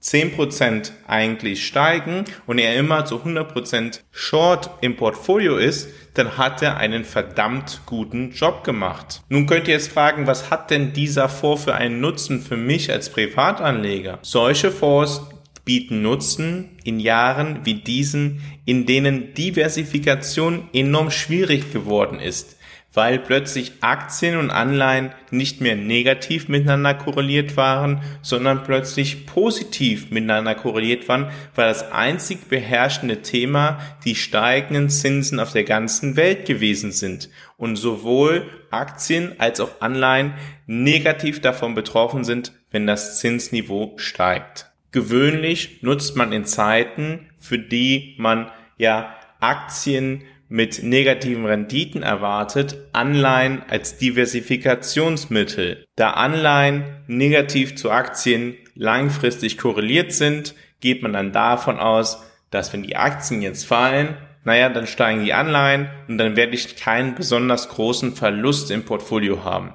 10% 0.00 0.92
eigentlich 1.08 1.66
steigen 1.66 2.24
und 2.46 2.58
er 2.58 2.76
immer 2.76 3.04
zu 3.04 3.16
100% 3.16 4.00
Short 4.12 4.70
im 4.80 4.94
Portfolio 4.96 5.56
ist, 5.56 5.88
dann 6.14 6.36
hat 6.36 6.62
er 6.62 6.76
einen 6.76 7.04
verdammt 7.04 7.80
guten 7.84 8.30
Job 8.30 8.62
gemacht. 8.62 9.22
Nun 9.28 9.46
könnt 9.46 9.66
ihr 9.66 9.74
jetzt 9.74 9.90
fragen, 9.90 10.28
was 10.28 10.50
hat 10.50 10.70
denn 10.70 10.92
dieser 10.92 11.28
Fonds 11.28 11.64
für 11.64 11.74
einen 11.74 12.00
Nutzen 12.00 12.40
für 12.40 12.56
mich 12.56 12.92
als 12.92 13.10
Privatanleger? 13.10 14.20
Solche 14.22 14.70
Fonds 14.70 15.22
bieten 15.68 16.00
Nutzen 16.00 16.70
in 16.82 16.98
Jahren 16.98 17.60
wie 17.64 17.74
diesen, 17.74 18.40
in 18.64 18.86
denen 18.86 19.34
Diversifikation 19.34 20.70
enorm 20.72 21.10
schwierig 21.10 21.74
geworden 21.74 22.20
ist 22.20 22.56
weil 22.94 23.18
plötzlich 23.18 23.74
Aktien 23.80 24.38
und 24.38 24.50
Anleihen 24.50 25.12
nicht 25.30 25.60
mehr 25.60 25.76
negativ 25.76 26.48
miteinander 26.48 26.94
korreliert 26.94 27.56
waren, 27.56 28.00
sondern 28.22 28.64
plötzlich 28.64 29.26
positiv 29.26 30.10
miteinander 30.10 30.54
korreliert 30.54 31.06
waren, 31.08 31.30
weil 31.54 31.68
das 31.68 31.92
einzig 31.92 32.48
beherrschende 32.48 33.22
Thema 33.22 33.78
die 34.04 34.14
steigenden 34.14 34.88
Zinsen 34.88 35.38
auf 35.38 35.52
der 35.52 35.64
ganzen 35.64 36.16
Welt 36.16 36.46
gewesen 36.46 36.90
sind 36.90 37.28
und 37.56 37.76
sowohl 37.76 38.50
Aktien 38.70 39.38
als 39.38 39.60
auch 39.60 39.80
Anleihen 39.80 40.34
negativ 40.66 41.40
davon 41.40 41.74
betroffen 41.74 42.24
sind, 42.24 42.52
wenn 42.70 42.86
das 42.86 43.20
Zinsniveau 43.20 43.94
steigt. 43.98 44.67
Gewöhnlich 44.90 45.82
nutzt 45.82 46.16
man 46.16 46.32
in 46.32 46.44
Zeiten, 46.44 47.28
für 47.38 47.58
die 47.58 48.14
man 48.18 48.50
ja 48.78 49.14
Aktien 49.40 50.22
mit 50.48 50.82
negativen 50.82 51.44
Renditen 51.44 52.02
erwartet, 52.02 52.78
Anleihen 52.92 53.62
als 53.68 53.98
Diversifikationsmittel. 53.98 55.84
Da 55.96 56.12
Anleihen 56.12 56.84
negativ 57.06 57.76
zu 57.76 57.90
Aktien 57.90 58.56
langfristig 58.74 59.58
korreliert 59.58 60.12
sind, 60.12 60.54
geht 60.80 61.02
man 61.02 61.12
dann 61.12 61.32
davon 61.32 61.78
aus, 61.78 62.22
dass 62.50 62.72
wenn 62.72 62.82
die 62.82 62.96
Aktien 62.96 63.42
jetzt 63.42 63.66
fallen, 63.66 64.16
naja, 64.44 64.70
dann 64.70 64.86
steigen 64.86 65.24
die 65.24 65.34
Anleihen 65.34 65.90
und 66.08 66.16
dann 66.16 66.36
werde 66.36 66.54
ich 66.54 66.76
keinen 66.76 67.14
besonders 67.14 67.68
großen 67.68 68.14
Verlust 68.14 68.70
im 68.70 68.84
Portfolio 68.84 69.44
haben. 69.44 69.74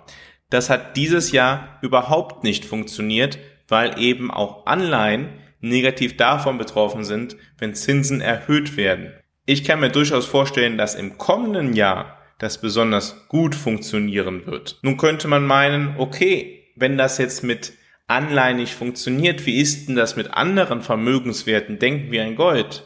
Das 0.50 0.70
hat 0.70 0.98
dieses 0.98 1.32
Jahr 1.32 1.78
überhaupt 1.82 2.44
nicht 2.44 2.66
funktioniert, 2.66 3.38
weil 3.74 4.00
eben 4.00 4.30
auch 4.30 4.68
Anleihen 4.68 5.30
negativ 5.60 6.16
davon 6.16 6.60
betroffen 6.60 7.04
sind, 7.04 7.38
wenn 7.58 7.74
Zinsen 7.74 8.22
erhöht 8.22 8.78
werden. 8.78 9.12
Ich 9.48 9.64
kann 9.64 9.80
mir 9.80 9.90
durchaus 9.90 10.28
vorstellen, 10.28 10.78
dass 10.78 10.94
im 10.94 11.18
kommenden 11.18 11.74
Jahr 11.74 12.20
das 12.38 12.62
besonders 12.62 13.28
gut 13.30 13.56
funktionieren 13.56 14.46
wird. 14.46 14.78
Nun 14.84 14.98
könnte 14.98 15.28
man 15.28 15.48
meinen, 15.48 15.96
okay, 15.98 16.68
wenn 16.76 17.00
das 17.00 17.18
jetzt 17.18 17.44
mit 17.44 17.74
Anleihen 18.06 18.58
nicht 18.58 18.76
funktioniert, 18.76 19.48
wie 19.48 19.60
ist 19.60 19.90
denn 19.90 19.96
das 19.96 20.16
mit 20.16 20.36
anderen 20.36 20.84
Vermögenswerten? 20.84 21.80
Denken 21.80 22.12
wir 22.12 22.24
an 22.24 22.36
Gold. 22.36 22.84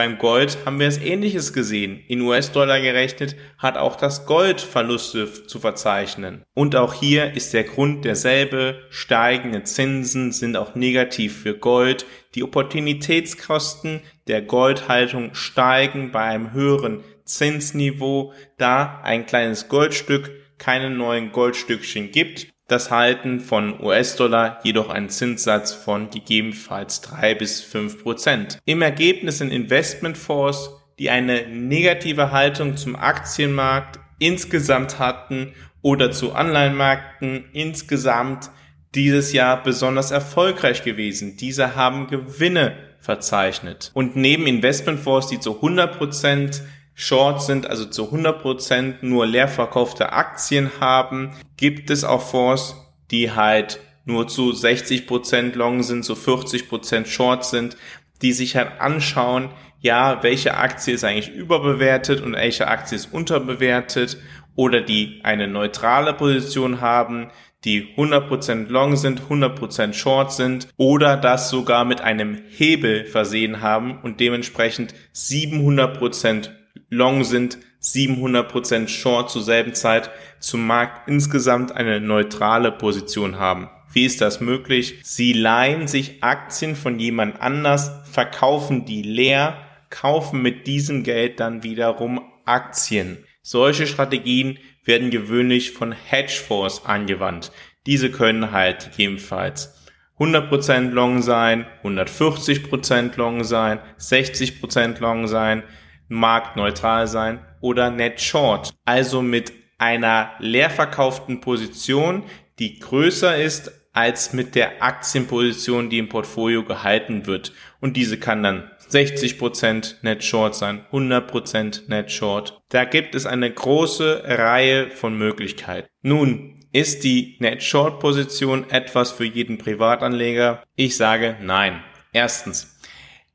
Beim 0.00 0.16
Gold 0.16 0.56
haben 0.64 0.80
wir 0.80 0.88
es 0.88 0.96
ähnliches 0.96 1.52
gesehen. 1.52 2.02
In 2.08 2.22
US-Dollar 2.22 2.80
gerechnet 2.80 3.36
hat 3.58 3.76
auch 3.76 3.96
das 3.96 4.24
Gold 4.24 4.62
Verluste 4.62 5.30
zu 5.46 5.58
verzeichnen. 5.58 6.42
Und 6.54 6.74
auch 6.74 6.94
hier 6.94 7.34
ist 7.34 7.52
der 7.52 7.64
Grund 7.64 8.06
derselbe. 8.06 8.80
Steigende 8.88 9.62
Zinsen 9.64 10.32
sind 10.32 10.56
auch 10.56 10.74
negativ 10.74 11.42
für 11.42 11.52
Gold. 11.52 12.06
Die 12.34 12.42
Opportunitätskosten 12.42 14.00
der 14.26 14.40
Goldhaltung 14.40 15.34
steigen 15.34 16.12
bei 16.12 16.20
einem 16.20 16.54
höheren 16.54 17.04
Zinsniveau, 17.26 18.32
da 18.56 19.02
ein 19.04 19.26
kleines 19.26 19.68
Goldstück 19.68 20.30
keine 20.56 20.88
neuen 20.88 21.30
Goldstückchen 21.30 22.10
gibt 22.10 22.46
das 22.70 22.90
Halten 22.90 23.40
von 23.40 23.80
US-Dollar 23.82 24.60
jedoch 24.62 24.88
einen 24.90 25.08
Zinssatz 25.08 25.72
von 25.72 26.10
gegebenenfalls 26.10 27.00
drei 27.00 27.34
bis 27.34 27.60
fünf 27.60 28.02
Prozent. 28.02 28.58
Im 28.64 28.82
Ergebnis 28.82 29.38
sind 29.38 29.50
Investmentfonds, 29.50 30.70
die 30.98 31.10
eine 31.10 31.48
negative 31.48 32.30
Haltung 32.30 32.76
zum 32.76 32.96
Aktienmarkt 32.96 33.98
insgesamt 34.18 34.98
hatten 34.98 35.54
oder 35.82 36.12
zu 36.12 36.34
Anleihenmärkten 36.34 37.46
insgesamt 37.52 38.50
dieses 38.94 39.32
Jahr 39.32 39.62
besonders 39.62 40.10
erfolgreich 40.10 40.82
gewesen. 40.82 41.36
Diese 41.36 41.76
haben 41.76 42.06
Gewinne 42.06 42.76
verzeichnet. 43.00 43.90
Und 43.94 44.16
neben 44.16 44.46
Investmentfonds, 44.46 45.28
die 45.28 45.40
zu 45.40 45.56
100 45.56 45.96
Prozent 45.96 46.62
Short 47.00 47.42
sind, 47.42 47.66
also 47.66 47.86
zu 47.86 48.12
100% 48.12 48.96
nur 49.00 49.26
leer 49.26 49.48
verkaufte 49.48 50.12
Aktien 50.12 50.70
haben, 50.80 51.32
gibt 51.56 51.88
es 51.88 52.04
auch 52.04 52.20
Fonds, 52.20 52.76
die 53.10 53.32
halt 53.32 53.80
nur 54.04 54.28
zu 54.28 54.50
60% 54.50 55.56
Long 55.56 55.82
sind, 55.82 56.04
zu 56.04 56.12
40% 56.12 57.06
Short 57.06 57.46
sind, 57.46 57.78
die 58.20 58.32
sich 58.32 58.54
halt 58.54 58.82
anschauen, 58.82 59.48
ja, 59.80 60.22
welche 60.22 60.58
Aktie 60.58 60.92
ist 60.92 61.04
eigentlich 61.04 61.34
überbewertet 61.34 62.20
und 62.20 62.34
welche 62.34 62.68
Aktie 62.68 62.96
ist 62.96 63.14
unterbewertet 63.14 64.18
oder 64.54 64.82
die 64.82 65.20
eine 65.22 65.48
neutrale 65.48 66.12
Position 66.12 66.82
haben, 66.82 67.30
die 67.64 67.94
100% 67.96 68.68
long 68.68 68.96
sind, 68.96 69.22
100% 69.22 69.94
short 69.94 70.32
sind 70.32 70.68
oder 70.76 71.16
das 71.16 71.48
sogar 71.48 71.86
mit 71.86 72.02
einem 72.02 72.42
Hebel 72.50 73.06
versehen 73.06 73.62
haben 73.62 74.00
und 74.02 74.20
dementsprechend 74.20 74.94
700% 75.14 76.59
long 76.90 77.24
sind, 77.24 77.58
700% 77.82 78.88
short 78.88 79.30
zur 79.30 79.42
selben 79.42 79.74
Zeit 79.74 80.10
zum 80.38 80.66
Markt 80.66 81.08
insgesamt 81.08 81.72
eine 81.72 82.00
neutrale 82.00 82.72
Position 82.72 83.38
haben. 83.38 83.70
Wie 83.92 84.04
ist 84.04 84.20
das 84.20 84.40
möglich? 84.40 85.00
Sie 85.02 85.32
leihen 85.32 85.88
sich 85.88 86.22
Aktien 86.22 86.76
von 86.76 86.98
jemand 86.98 87.40
anders, 87.40 87.90
verkaufen 88.10 88.84
die 88.84 89.02
leer, 89.02 89.56
kaufen 89.88 90.42
mit 90.42 90.66
diesem 90.66 91.02
Geld 91.02 91.40
dann 91.40 91.62
wiederum 91.62 92.20
Aktien. 92.44 93.24
Solche 93.42 93.86
Strategien 93.86 94.58
werden 94.84 95.10
gewöhnlich 95.10 95.72
von 95.72 95.92
Hedgefonds 95.92 96.84
angewandt. 96.84 97.50
Diese 97.86 98.10
können 98.10 98.52
halt 98.52 98.90
gegebenenfalls 98.90 99.74
100% 100.20 100.90
long 100.90 101.22
sein, 101.22 101.66
140% 101.82 103.16
long 103.16 103.42
sein, 103.42 103.80
60% 103.98 105.00
long 105.00 105.26
sein, 105.26 105.62
marktneutral 106.10 107.06
sein 107.06 107.40
oder 107.60 107.90
net 107.90 108.20
short, 108.20 108.74
also 108.84 109.22
mit 109.22 109.52
einer 109.78 110.32
leer 110.38 110.68
verkauften 110.68 111.40
Position, 111.40 112.24
die 112.58 112.78
größer 112.78 113.36
ist 113.36 113.72
als 113.92 114.32
mit 114.32 114.54
der 114.54 114.82
Aktienposition, 114.82 115.90
die 115.90 115.98
im 115.98 116.08
Portfolio 116.08 116.64
gehalten 116.64 117.26
wird. 117.26 117.52
Und 117.80 117.96
diese 117.96 118.18
kann 118.18 118.42
dann 118.42 118.70
60% 118.90 119.96
Net 120.02 120.22
Short 120.22 120.54
sein, 120.54 120.84
100% 120.92 121.88
Net 121.88 122.10
Short. 122.10 122.60
Da 122.68 122.84
gibt 122.84 123.14
es 123.14 123.26
eine 123.26 123.50
große 123.50 124.22
Reihe 124.24 124.90
von 124.90 125.16
Möglichkeiten. 125.16 125.88
Nun, 126.02 126.56
ist 126.72 127.02
die 127.02 127.36
Net 127.40 127.62
Short 127.62 127.98
Position 128.00 128.68
etwas 128.70 129.10
für 129.10 129.24
jeden 129.24 129.58
Privatanleger? 129.58 130.62
Ich 130.76 130.96
sage 130.96 131.36
nein. 131.40 131.82
Erstens, 132.12 132.79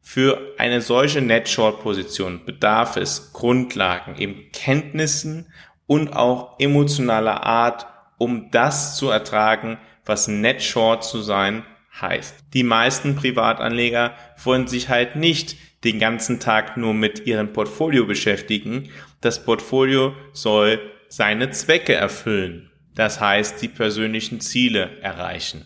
für 0.08 0.54
eine 0.60 0.82
solche 0.82 1.20
Net 1.20 1.50
Short 1.50 1.82
Position 1.82 2.46
bedarf 2.46 2.96
es 2.96 3.34
Grundlagen, 3.34 4.16
eben 4.18 4.52
Kenntnissen 4.54 5.52
und 5.88 6.16
auch 6.16 6.60
emotionaler 6.60 7.44
Art, 7.44 7.88
um 8.20 8.52
das 8.52 8.98
zu 8.98 9.10
ertragen, 9.10 9.80
was 10.06 10.28
Net 10.28 10.62
Short 10.62 11.04
zu 11.04 11.24
sein 11.24 11.64
heißt. 12.00 12.36
Die 12.54 12.62
meisten 12.62 13.16
Privatanleger 13.16 14.14
wollen 14.44 14.68
sich 14.68 14.90
halt 14.90 15.16
nicht 15.16 15.58
den 15.84 15.98
ganzen 15.98 16.40
Tag 16.40 16.78
nur 16.78 16.94
mit 16.94 17.26
ihrem 17.26 17.52
Portfolio 17.52 18.06
beschäftigen. 18.06 18.92
Das 19.22 19.44
Portfolio 19.44 20.14
soll 20.34 20.80
seine 21.10 21.50
Zwecke 21.50 21.96
erfüllen. 21.96 22.72
Das 22.94 23.20
heißt, 23.20 23.60
die 23.60 23.70
persönlichen 23.70 24.40
Ziele 24.40 25.02
erreichen. 25.02 25.66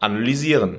analysieren. 0.00 0.78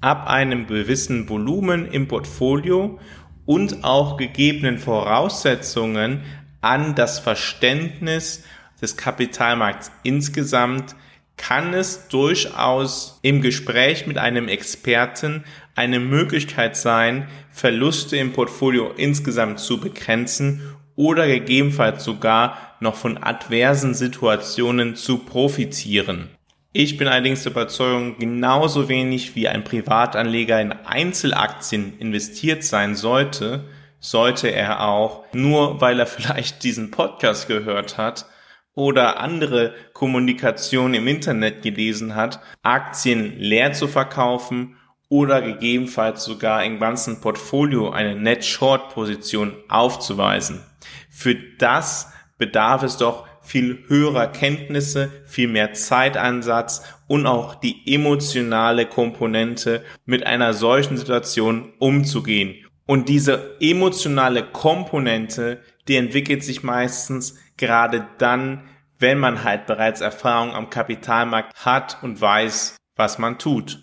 Ab 0.00 0.28
einem 0.28 0.66
gewissen 0.66 1.28
Volumen 1.28 1.86
im 1.90 2.08
Portfolio 2.08 2.98
und 3.46 3.82
auch 3.84 4.16
gegebenen 4.16 4.78
Voraussetzungen 4.78 6.22
an 6.60 6.94
das 6.94 7.18
Verständnis 7.18 8.44
des 8.80 8.96
Kapitalmarkts 8.96 9.90
insgesamt 10.02 10.94
kann 11.36 11.72
es 11.72 12.08
durchaus 12.08 13.20
im 13.22 13.40
Gespräch 13.40 14.06
mit 14.06 14.18
einem 14.18 14.48
Experten 14.48 15.44
eine 15.74 16.00
Möglichkeit 16.00 16.76
sein, 16.76 17.28
Verluste 17.50 18.16
im 18.16 18.32
Portfolio 18.32 18.90
insgesamt 18.96 19.60
zu 19.60 19.80
begrenzen 19.80 20.60
oder 20.96 21.26
gegebenenfalls 21.28 22.02
sogar 22.02 22.58
noch 22.80 22.96
von 22.96 23.18
adversen 23.18 23.94
Situationen 23.94 24.96
zu 24.96 25.18
profitieren. 25.18 26.28
Ich 26.72 26.98
bin 26.98 27.08
allerdings 27.08 27.44
der 27.44 27.52
Überzeugung, 27.52 28.18
genauso 28.18 28.90
wenig 28.90 29.34
wie 29.34 29.48
ein 29.48 29.64
Privatanleger 29.64 30.60
in 30.60 30.72
Einzelaktien 30.72 31.98
investiert 31.98 32.62
sein 32.62 32.94
sollte, 32.94 33.64
sollte 34.00 34.48
er 34.48 34.86
auch, 34.86 35.24
nur 35.32 35.80
weil 35.80 35.98
er 35.98 36.06
vielleicht 36.06 36.62
diesen 36.64 36.90
Podcast 36.90 37.48
gehört 37.48 37.96
hat 37.96 38.26
oder 38.74 39.18
andere 39.18 39.74
Kommunikation 39.94 40.92
im 40.92 41.08
Internet 41.08 41.62
gelesen 41.62 42.14
hat, 42.14 42.38
Aktien 42.62 43.38
leer 43.38 43.72
zu 43.72 43.88
verkaufen 43.88 44.76
oder 45.08 45.40
gegebenenfalls 45.40 46.24
sogar 46.24 46.64
im 46.64 46.78
ganzen 46.78 47.22
Portfolio 47.22 47.90
eine 47.90 48.14
Net 48.14 48.44
Short 48.44 48.92
Position 48.92 49.56
aufzuweisen. 49.68 50.62
Für 51.08 51.34
das 51.34 52.12
bedarf 52.36 52.82
es 52.82 52.98
doch 52.98 53.26
viel 53.48 53.84
höherer 53.88 54.26
Kenntnisse, 54.26 55.10
viel 55.24 55.48
mehr 55.48 55.72
Zeitansatz 55.72 56.82
und 57.06 57.26
auch 57.26 57.54
die 57.54 57.82
emotionale 57.86 58.84
Komponente 58.84 59.82
mit 60.04 60.26
einer 60.26 60.52
solchen 60.52 60.98
Situation 60.98 61.72
umzugehen. 61.78 62.66
Und 62.84 63.08
diese 63.08 63.56
emotionale 63.60 64.42
Komponente, 64.44 65.62
die 65.88 65.96
entwickelt 65.96 66.44
sich 66.44 66.62
meistens 66.62 67.38
gerade 67.56 68.06
dann, 68.18 68.68
wenn 68.98 69.18
man 69.18 69.44
halt 69.44 69.66
bereits 69.66 70.02
Erfahrung 70.02 70.52
am 70.52 70.68
Kapitalmarkt 70.68 71.54
hat 71.64 72.02
und 72.02 72.20
weiß, 72.20 72.76
was 72.96 73.18
man 73.18 73.38
tut. 73.38 73.80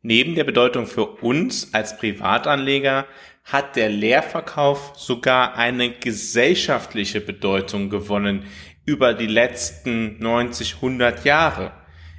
Neben 0.00 0.34
der 0.34 0.44
Bedeutung 0.44 0.86
für 0.86 1.04
uns 1.04 1.74
als 1.74 1.98
Privatanleger 1.98 3.06
hat 3.44 3.76
der 3.76 3.88
Leerverkauf 3.88 4.92
sogar 4.96 5.56
eine 5.56 5.90
gesellschaftliche 5.90 7.20
Bedeutung 7.20 7.90
gewonnen, 7.90 8.44
über 8.84 9.14
die 9.14 9.26
letzten 9.26 10.18
90, 10.18 10.76
100 10.76 11.24
Jahre. 11.24 11.72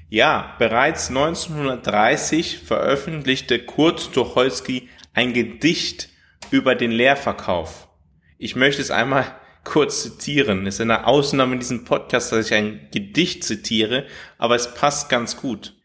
Ja, 0.09 0.55
bereits 0.59 1.09
1930 1.09 2.59
veröffentlichte 2.59 3.59
Kurt 3.59 4.13
Tucholsky 4.13 4.89
ein 5.13 5.33
Gedicht 5.33 6.09
über 6.51 6.75
den 6.75 6.91
Leerverkauf. 6.91 7.89
Ich 8.37 8.55
möchte 8.55 8.81
es 8.81 8.91
einmal 8.91 9.25
kurz 9.63 10.03
zitieren. 10.03 10.67
Es 10.67 10.75
ist 10.75 10.81
eine 10.81 11.07
Ausnahme 11.07 11.53
in 11.53 11.59
diesem 11.59 11.85
Podcast, 11.85 12.31
dass 12.31 12.47
ich 12.47 12.53
ein 12.53 12.89
Gedicht 12.91 13.43
zitiere, 13.43 14.05
aber 14.37 14.55
es 14.55 14.73
passt 14.73 15.09
ganz 15.09 15.37
gut. 15.37 15.75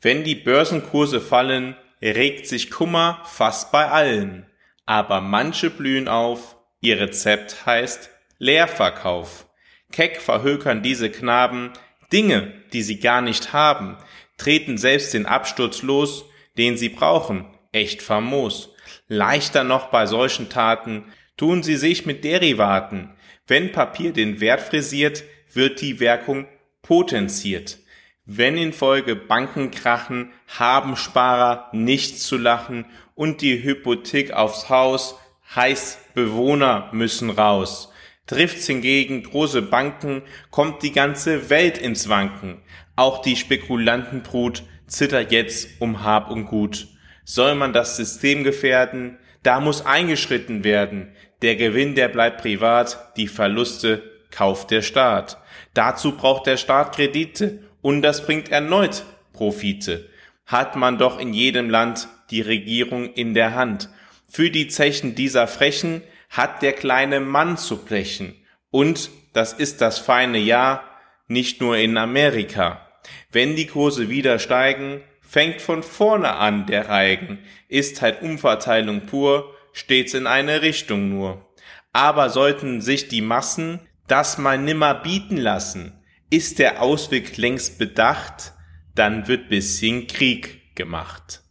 Wenn 0.00 0.24
die 0.24 0.34
Börsenkurse 0.34 1.20
fallen, 1.20 1.76
regt 2.02 2.46
sich 2.46 2.70
Kummer 2.70 3.22
fast 3.24 3.72
bei 3.72 3.88
allen. 3.88 4.46
Aber 4.84 5.20
manche 5.20 5.70
blühen 5.70 6.08
auf, 6.08 6.56
ihr 6.80 7.00
Rezept 7.00 7.66
heißt 7.66 8.10
Leerverkauf. 8.38 9.46
Keck 9.92 10.20
verhökern 10.20 10.82
diese 10.82 11.10
Knaben 11.10 11.70
Dinge, 12.12 12.52
die 12.72 12.82
sie 12.82 12.98
gar 12.98 13.22
nicht 13.22 13.52
haben, 13.52 13.96
treten 14.36 14.76
selbst 14.76 15.14
den 15.14 15.26
Absturz 15.26 15.82
los, 15.82 16.26
den 16.58 16.76
sie 16.76 16.88
brauchen, 16.88 17.46
echt 17.72 18.02
famos. 18.02 18.74
Leichter 19.08 19.64
noch 19.64 19.86
bei 19.86 20.06
solchen 20.06 20.48
Taten 20.48 21.04
tun 21.36 21.62
sie 21.62 21.76
sich 21.76 22.04
mit 22.04 22.24
Derivaten. 22.24 23.14
Wenn 23.46 23.72
Papier 23.72 24.12
den 24.12 24.40
Wert 24.40 24.60
frisiert, 24.60 25.24
wird 25.52 25.80
die 25.80 26.00
Wirkung 26.00 26.46
potenziert. 26.82 27.78
Wenn 28.24 28.56
in 28.56 28.72
Folge 28.72 29.16
Banken 29.16 29.70
krachen, 29.70 30.32
haben 30.46 30.96
Sparer 30.96 31.68
nichts 31.72 32.24
zu 32.24 32.36
lachen 32.36 32.86
und 33.14 33.40
die 33.40 33.62
Hypothek 33.62 34.32
aufs 34.32 34.68
Haus 34.68 35.16
heißt 35.54 36.14
Bewohner 36.14 36.88
müssen 36.92 37.30
raus. 37.30 37.91
Trifft's 38.26 38.66
hingegen 38.66 39.22
große 39.22 39.62
Banken, 39.62 40.22
kommt 40.50 40.82
die 40.82 40.92
ganze 40.92 41.50
Welt 41.50 41.78
ins 41.78 42.08
Wanken. 42.08 42.62
Auch 42.96 43.22
die 43.22 43.36
Spekulantenbrut 43.36 44.62
zittert 44.86 45.32
jetzt 45.32 45.80
um 45.80 46.04
Hab 46.04 46.30
und 46.30 46.46
Gut. 46.46 46.88
Soll 47.24 47.54
man 47.54 47.72
das 47.72 47.96
System 47.96 48.44
gefährden? 48.44 49.18
Da 49.42 49.60
muss 49.60 49.84
eingeschritten 49.84 50.64
werden. 50.64 51.14
Der 51.42 51.56
Gewinn, 51.56 51.94
der 51.94 52.08
bleibt 52.08 52.42
privat, 52.42 53.16
die 53.16 53.26
Verluste 53.26 54.02
kauft 54.30 54.70
der 54.70 54.82
Staat. 54.82 55.38
Dazu 55.74 56.16
braucht 56.16 56.46
der 56.46 56.56
Staat 56.56 56.94
Kredite 56.94 57.60
und 57.80 58.02
das 58.02 58.24
bringt 58.24 58.50
erneut 58.50 59.04
Profite. 59.32 60.08
Hat 60.46 60.76
man 60.76 60.98
doch 60.98 61.18
in 61.18 61.32
jedem 61.32 61.70
Land 61.70 62.08
die 62.30 62.40
Regierung 62.40 63.12
in 63.12 63.34
der 63.34 63.54
Hand. 63.54 63.88
Für 64.28 64.50
die 64.50 64.68
Zechen 64.68 65.14
dieser 65.14 65.46
Frechen 65.46 66.02
hat 66.32 66.62
der 66.62 66.72
kleine 66.72 67.20
Mann 67.20 67.58
zu 67.58 67.84
blechen. 67.84 68.34
Und 68.70 69.10
das 69.34 69.52
ist 69.52 69.82
das 69.82 69.98
feine 69.98 70.38
Jahr, 70.38 70.82
nicht 71.28 71.60
nur 71.60 71.76
in 71.76 71.96
Amerika. 71.98 72.88
Wenn 73.30 73.54
die 73.54 73.66
Kurse 73.66 74.08
wieder 74.08 74.38
steigen, 74.38 75.02
fängt 75.20 75.60
von 75.60 75.82
vorne 75.82 76.32
an 76.34 76.66
der 76.66 76.88
Reigen, 76.88 77.38
ist 77.68 78.00
halt 78.00 78.22
Umverteilung 78.22 79.02
pur, 79.02 79.54
stets 79.72 80.14
in 80.14 80.26
eine 80.26 80.62
Richtung 80.62 81.10
nur. 81.10 81.54
Aber 81.92 82.30
sollten 82.30 82.80
sich 82.80 83.08
die 83.08 83.20
Massen 83.20 83.80
das 84.08 84.38
mal 84.38 84.58
nimmer 84.58 84.94
bieten 84.94 85.36
lassen, 85.36 86.02
ist 86.30 86.58
der 86.58 86.80
Ausweg 86.80 87.36
längst 87.36 87.78
bedacht, 87.78 88.54
dann 88.94 89.28
wird 89.28 89.50
bisschen 89.50 90.06
Krieg 90.06 90.74
gemacht. 90.74 91.42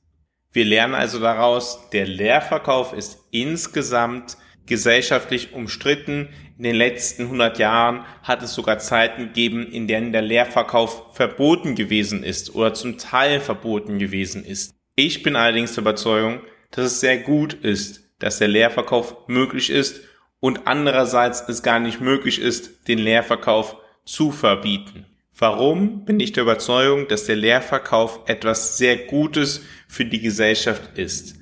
Wir 0.51 0.65
lernen 0.65 0.95
also 0.95 1.19
daraus, 1.19 1.89
der 1.91 2.07
Leerverkauf 2.07 2.93
ist 2.93 3.19
insgesamt 3.31 4.37
gesellschaftlich 4.71 5.51
umstritten. 5.53 6.29
In 6.57 6.63
den 6.63 6.75
letzten 6.75 7.23
100 7.23 7.59
Jahren 7.59 8.05
hat 8.23 8.41
es 8.41 8.53
sogar 8.53 8.79
Zeiten 8.79 9.27
gegeben, 9.27 9.67
in 9.69 9.85
denen 9.85 10.13
der 10.13 10.21
Leerverkauf 10.21 11.13
verboten 11.13 11.75
gewesen 11.75 12.23
ist 12.23 12.55
oder 12.55 12.73
zum 12.73 12.97
Teil 12.97 13.41
verboten 13.41 13.99
gewesen 13.99 14.45
ist. 14.45 14.73
Ich 14.95 15.23
bin 15.23 15.35
allerdings 15.35 15.73
der 15.73 15.81
Überzeugung, 15.81 16.39
dass 16.71 16.85
es 16.85 16.99
sehr 17.01 17.17
gut 17.17 17.53
ist, 17.53 18.13
dass 18.19 18.39
der 18.39 18.47
Leerverkauf 18.47 19.27
möglich 19.27 19.69
ist 19.69 20.03
und 20.39 20.67
andererseits 20.67 21.43
es 21.49 21.63
gar 21.63 21.81
nicht 21.81 21.99
möglich 21.99 22.39
ist, 22.39 22.87
den 22.87 22.99
Leerverkauf 22.99 23.75
zu 24.05 24.31
verbieten. 24.31 25.05
Warum 25.37 26.05
bin 26.05 26.21
ich 26.21 26.31
der 26.31 26.43
Überzeugung, 26.43 27.09
dass 27.09 27.25
der 27.25 27.35
Leerverkauf 27.35 28.21
etwas 28.25 28.77
sehr 28.77 28.95
Gutes 28.95 29.63
für 29.89 30.05
die 30.05 30.21
Gesellschaft 30.21 30.97
ist? 30.97 31.35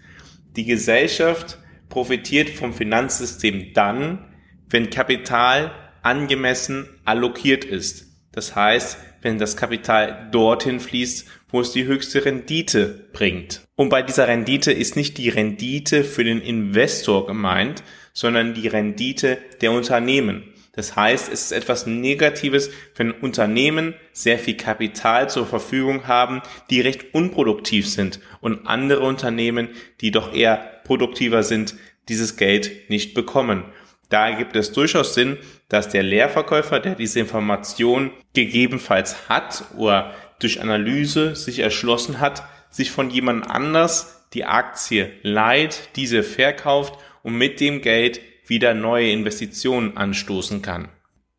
Die 0.56 0.66
Gesellschaft 0.66 1.60
profitiert 1.90 2.50
vom 2.50 2.74
Finanzsystem 2.74 3.74
dann, 3.74 4.26
wenn 4.70 4.90
Kapital 4.90 5.72
angemessen 6.02 6.88
allokiert 7.06 7.66
ist. 7.66 8.08
Das 8.32 8.56
heißt, 8.56 8.98
wenn 9.22 9.38
das 9.38 9.58
Kapital 9.58 10.30
dorthin 10.32 10.80
fließt, 10.80 11.28
wo 11.50 11.62
es 11.62 11.72
die 11.72 11.86
höchste 11.86 12.24
Rendite 12.24 13.10
bringt. 13.12 13.62
Und 13.76 13.90
bei 13.90 14.02
dieser 14.02 14.28
Rendite 14.28 14.72
ist 14.72 14.96
nicht 14.96 15.18
die 15.18 15.30
Rendite 15.30 16.04
für 16.04 16.24
den 16.24 16.42
Investor 16.42 17.26
gemeint, 17.26 17.84
sondern 18.14 18.54
die 18.54 18.68
Rendite 18.68 19.38
der 19.62 19.72
Unternehmen. 19.72 20.49
Das 20.74 20.96
heißt, 20.96 21.32
es 21.32 21.46
ist 21.46 21.52
etwas 21.52 21.88
Negatives, 21.88 22.70
wenn 22.96 23.12
Unternehmen 23.12 23.96
sehr 24.14 24.40
viel 24.40 24.56
Kapital 24.56 25.30
zur 25.30 25.46
Verfügung 25.46 26.08
haben, 26.08 26.42
die 26.70 26.82
recht 26.82 27.14
unproduktiv 27.14 27.90
sind 27.90 28.20
und 28.40 28.68
andere 28.68 29.02
Unternehmen, 29.02 29.70
die 30.02 30.12
doch 30.12 30.34
eher 30.34 30.82
produktiver 30.84 31.44
sind, 31.44 31.76
dieses 32.08 32.38
Geld 32.38 32.90
nicht 32.90 33.14
bekommen. 33.14 33.66
Da 34.10 34.32
gibt 34.32 34.56
es 34.56 34.72
durchaus 34.72 35.14
Sinn, 35.14 35.38
dass 35.70 35.90
der 35.90 36.04
Leerverkäufer, 36.04 36.80
der 36.80 36.96
diese 36.96 37.20
Information 37.20 38.12
gegebenenfalls 38.34 39.30
hat 39.30 39.66
oder 39.78 40.14
durch 40.40 40.62
Analyse 40.62 41.36
sich 41.36 41.60
erschlossen 41.60 42.20
hat, 42.20 42.44
sich 42.72 42.92
von 42.92 43.10
jemand 43.10 43.50
anders 43.50 44.26
die 44.34 44.46
Aktie 44.46 45.12
leiht, 45.22 45.90
diese 45.96 46.24
verkauft 46.24 47.00
und 47.24 47.36
mit 47.36 47.60
dem 47.60 47.82
Geld 47.82 48.22
wieder 48.50 48.74
neue 48.74 49.12
Investitionen 49.12 49.96
anstoßen 49.98 50.62
kann. 50.62 50.90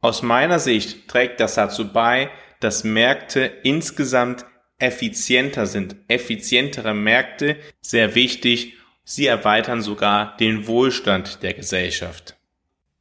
Aus 0.00 0.22
meiner 0.22 0.58
Sicht 0.58 1.08
trägt 1.08 1.40
das 1.40 1.54
dazu 1.54 1.92
bei, 1.92 2.30
dass 2.60 2.84
Märkte 2.84 3.50
insgesamt 3.62 4.46
effizienter 4.78 5.66
sind. 5.66 5.96
Effizientere 6.08 6.94
Märkte, 6.94 7.56
sehr 7.80 8.14
wichtig, 8.14 8.74
sie 9.04 9.26
erweitern 9.26 9.82
sogar 9.82 10.36
den 10.38 10.66
Wohlstand 10.66 11.42
der 11.42 11.54
Gesellschaft. 11.54 12.36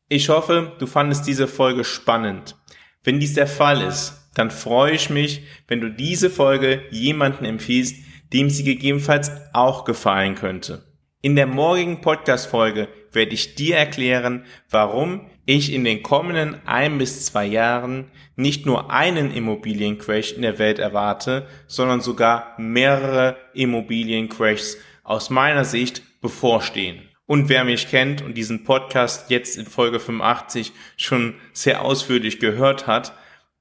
Ich 0.09 0.29
hoffe, 0.29 0.75
du 0.79 0.87
fandest 0.87 1.27
diese 1.27 1.47
Folge 1.47 1.83
spannend. 1.83 2.55
Wenn 3.03 3.19
dies 3.19 3.35
der 3.35 3.47
Fall 3.47 3.81
ist, 3.81 4.29
dann 4.33 4.51
freue 4.51 4.93
ich 4.93 5.09
mich, 5.09 5.43
wenn 5.67 5.81
du 5.81 5.89
diese 5.89 6.29
Folge 6.29 6.83
jemanden 6.89 7.45
empfiehlst, 7.45 7.95
dem 8.33 8.49
sie 8.49 8.63
gegebenenfalls 8.63 9.31
auch 9.53 9.85
gefallen 9.85 10.35
könnte. 10.35 10.85
In 11.21 11.35
der 11.35 11.47
morgigen 11.47 12.01
Podcast-Folge 12.01 12.87
werde 13.11 13.33
ich 13.33 13.55
dir 13.55 13.77
erklären, 13.77 14.45
warum 14.69 15.29
ich 15.45 15.73
in 15.73 15.83
den 15.83 16.03
kommenden 16.03 16.57
ein 16.65 16.97
bis 16.97 17.25
zwei 17.25 17.45
Jahren 17.45 18.11
nicht 18.35 18.65
nur 18.65 18.91
einen 18.91 19.33
Immobiliencrash 19.33 20.33
in 20.33 20.43
der 20.43 20.59
Welt 20.59 20.79
erwarte, 20.79 21.47
sondern 21.67 22.01
sogar 22.01 22.53
mehrere 22.57 23.37
Immobiliencrashs 23.53 24.77
aus 25.03 25.29
meiner 25.29 25.65
Sicht 25.65 26.21
bevorstehen. 26.21 27.01
Und 27.25 27.49
wer 27.49 27.63
mich 27.63 27.89
kennt 27.89 28.21
und 28.21 28.35
diesen 28.35 28.63
Podcast 28.63 29.29
jetzt 29.29 29.57
in 29.57 29.65
Folge 29.65 29.99
85 29.99 30.71
schon 30.97 31.35
sehr 31.53 31.83
ausführlich 31.83 32.39
gehört 32.39 32.87
hat, 32.87 33.13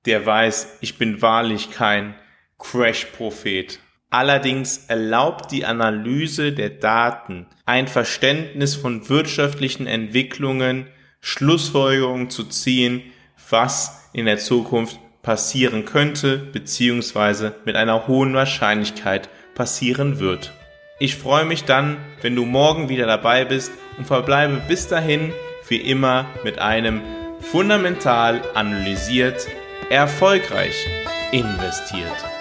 der 0.07 0.25
weiß, 0.25 0.79
ich 0.81 0.97
bin 0.97 1.21
wahrlich 1.21 1.71
kein 1.71 2.15
Crash-Prophet. 2.59 3.79
Allerdings 4.11 4.87
erlaubt 4.89 5.51
die 5.51 5.67
Analyse 5.67 6.53
der 6.53 6.71
Daten 6.71 7.47
ein 7.67 7.89
Verständnis 7.89 8.75
von 8.75 9.09
wirtschaftlichen 9.11 9.87
Entwicklungen, 9.87 10.87
Schlussfolgerungen 11.21 12.31
zu 12.31 12.45
ziehen, 12.45 13.03
was 13.51 14.09
in 14.15 14.25
der 14.25 14.39
Zukunft 14.39 14.99
passieren 15.23 15.85
könnte, 15.85 16.39
beziehungsweise 16.39 17.55
mit 17.67 17.77
einer 17.77 18.07
hohen 18.07 18.33
Wahrscheinlichkeit 18.33 19.29
passieren 19.55 20.21
wird. 20.21 20.53
Ich 20.99 21.17
freue 21.17 21.45
mich 21.45 21.65
dann, 21.65 21.99
wenn 22.23 22.35
du 22.35 22.47
morgen 22.47 22.89
wieder 22.89 23.07
dabei 23.07 23.45
bist 23.45 23.73
und 23.99 24.07
verbleibe 24.07 24.63
bis 24.69 24.89
dahin 24.89 25.33
wie 25.69 25.77
immer 25.77 26.25
mit 26.45 26.59
einem 26.59 27.03
fundamental 27.41 28.41
analysiert, 28.55 29.47
erfolgreich 29.91 30.87
investiert. 31.31 32.38